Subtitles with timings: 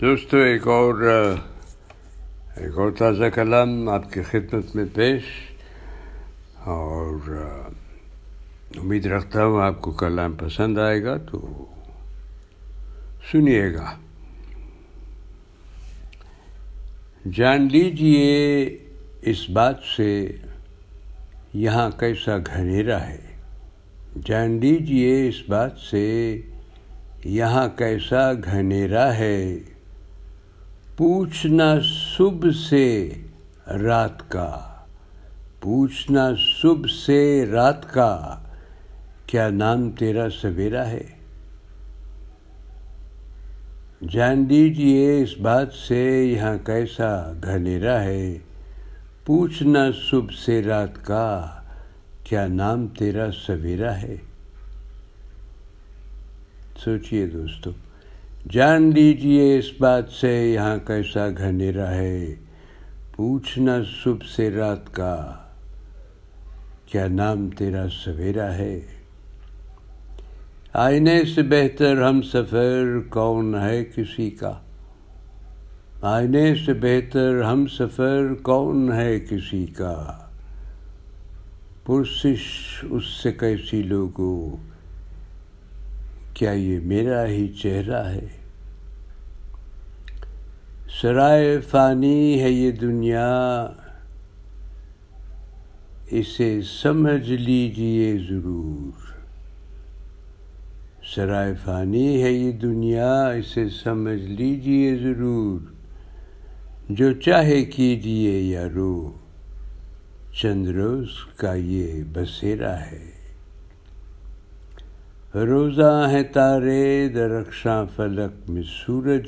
[0.00, 0.94] دوستو، ایک اور
[2.56, 5.22] ایک اور تازہ کلام آپ کی خدمت میں پیش
[6.54, 7.14] اور،
[8.76, 11.66] امید رکھتا ہوں آپ کو کلام پسند آئے گا تو
[13.32, 13.94] سنیے گا۔
[17.32, 18.66] جان لیجیے
[19.22, 20.36] اس بات سے
[21.54, 23.18] یہاں کیسا گھنیرا ہے۔
[24.24, 26.40] جان لیجیے اس بات سے
[27.24, 29.58] یہاں کیسا گھنیرا ہے۔
[30.98, 31.74] پوچھنا
[32.16, 33.14] صبح سے
[33.66, 34.74] رات کا،
[35.60, 36.30] پوچھنا
[36.62, 38.38] صبح سے رات کا،
[39.26, 41.04] کیا نام تیرا سویرا ہے؟
[44.08, 48.38] جان لیجیے اس بات سے یہاں کیسا گھنیرا ہے؟
[49.24, 51.60] پوچھنا صبح سے رات کا،
[52.24, 54.16] کیا نام تیرا سویرا ہے؟
[56.84, 57.70] سوچئے دوستو۔
[58.50, 62.34] جان لیجیے اس بات سے یہاں کیسا گھنیرا ہے۔
[63.16, 65.32] پوچھنا صبح سے رات کا،
[66.86, 68.80] کیا نام تیرا سویرا ہے؟
[70.72, 74.58] آئینے سے بہتر ہم سفر کون ہے کسی کا؟
[76.02, 80.18] آئینے سے بہتر ہم سفر کون ہے کسی کا؟
[81.86, 82.44] پرسش
[82.90, 84.56] اس سے کیسی لوگوں؟
[86.38, 88.26] کیا یہ میرا ہی چہرہ ہے؟
[91.00, 93.66] سرائے فانی ہے یہ دنیا۔
[96.10, 99.12] اسے سمجھ لیجیے ضرور۔
[101.14, 105.60] سرائے فانی ہے یہ دنیا، اسے سمجھ لیجیے ضرور۔
[106.88, 109.12] جو چاہے کیجیے یا رو
[110.42, 113.17] چند روز کا یہ بسیرا ہے۔
[115.34, 119.26] روزہ ہے تارے درخشاں فلک میں سورج۔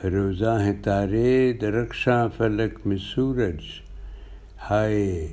[0.00, 3.60] فروزہ ہیں تارے درخشاں فلک میں سورج۔
[4.70, 5.32] ہائے،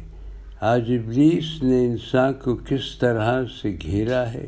[0.62, 4.48] آج ابلیس نے انسان کو کس طرح سے گھیرا ہے؟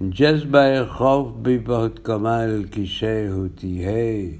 [0.00, 4.36] جذبہ خوف بھی بہت کمال کی شے ہوتی ہے۔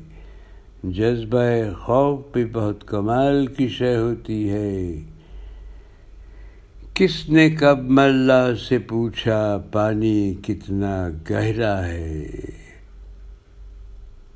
[0.84, 4.92] جذبہ خوف بھی بہت کمال کی شے ہوتی ہے۔
[6.98, 12.26] کس نے کب ملا سے پوچھا پانی کتنا گہرا ہے؟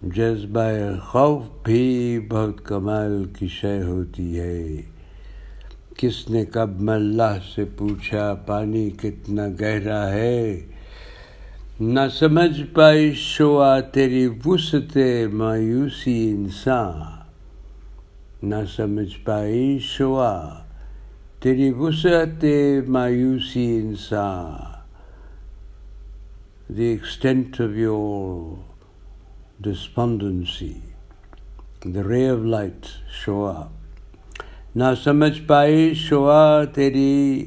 [0.02, 4.82] جذبہ خوف بھی بہت کمال کی شے ہوتی ہے۔
[5.96, 10.60] کس نے کب اللہ سے پوچھا پانی کتنا گہرا ہے؟
[11.80, 14.96] نہ سمجھ پائی شوا تیری وسط
[15.32, 17.00] مایوسی انسان
[18.42, 20.58] نہ سمجھ پائی شوا
[21.42, 22.44] تیری وسعت
[22.88, 24.52] مایوسی انسان
[26.76, 28.54] the extent of your
[29.64, 30.72] despondency
[31.84, 32.86] the ray of light
[33.24, 33.54] شوا
[34.74, 37.44] نہ سمجھ پائی شوا تیری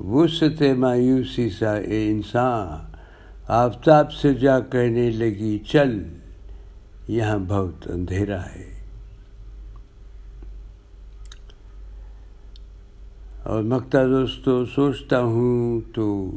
[0.00, 2.94] وسط مایوسی سا اے انسان
[3.62, 5.98] آفتاب سے جا کہنے لگی چل
[7.08, 8.75] یہاں بہت اندھیرا ہے
[13.46, 16.30] اور مکتا دوستو، سوچتا ہوں تو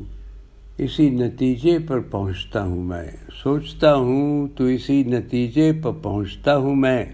[0.77, 3.11] اسی نتیجے پر پہنچتا ہوں میں۔
[3.43, 7.05] سوچتا ہوں تو اسی نتیجے پر پہنچتا ہوں میں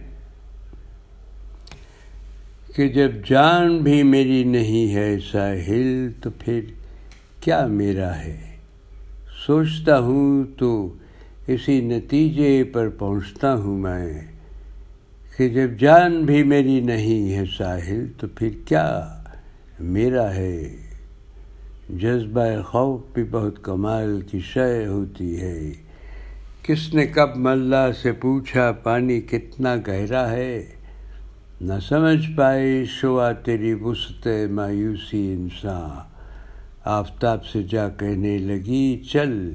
[2.75, 6.61] کہ جب جان بھی میری نہیں ہے ساحل تو پھر
[7.39, 8.57] کیا میرا ہے۔
[9.45, 10.93] سوچتا ہوں تو
[11.47, 14.21] اسی نتیجے پر پہنچتا ہوں میں
[15.37, 18.87] کہ جب جان بھی میری نہیں ہے ساحل تو پھر کیا
[19.79, 20.75] میرا ہے۔
[21.89, 25.71] جذبہ خوف بھی بہت کمال کی شے ہوتی ہے۔
[26.63, 30.65] کس نے کب ملا سے پوچھا پانی کتنا گہرا ہے۔
[31.61, 36.15] نہ سمجھ پائی شوا تیری وسط مایوسی انسان
[36.85, 39.53] آفتاب سے جا کہنے لگی، چل،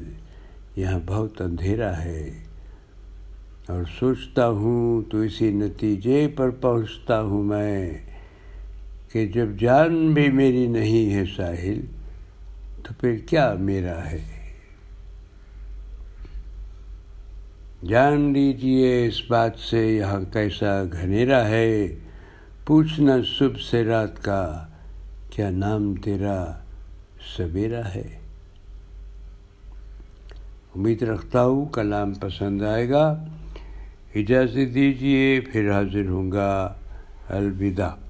[0.76, 2.30] یہاں بہت اندھیرا ہے۔
[3.68, 7.98] اور سوچتا ہوں تو اسی نتیجے پر پہنچتا ہوں میں۔
[9.12, 11.80] کہ جب جان بھی میری نہیں ہے ساحل،
[12.82, 14.24] تو پھر کیا میرا ہے؟
[17.88, 21.94] جان لیجیے اس بات سے یہاں کیسا گھنیرا ہے۔
[22.66, 24.66] پوچھنا صبح سے رات کا،
[25.30, 26.60] کیا نام تیرا
[27.36, 28.18] سویرا ہے؟
[30.76, 33.24] امید رکھتا ہوں کلام پسند آئے گا۔
[34.14, 36.74] اجازت دیجیے پھر حاضر ہوں گا۔
[37.28, 38.09] الوداع۔